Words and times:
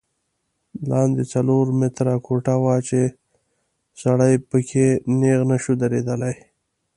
لاندې 0.89 1.23
څلور 1.33 1.65
متره 1.79 2.15
کوټه 2.25 2.55
وه 2.63 2.75
چې 2.87 3.01
سړی 4.01 4.33
په 4.49 4.57
کې 4.69 4.87
نیغ 5.19 5.41
نه 5.51 5.57
شو 5.63 5.73
درېدلی. 5.83 6.35